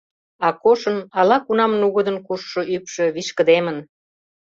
[0.47, 3.77] Акошын ала-кунам нугыдын кушшо ӱпшӧ вишкыдемын.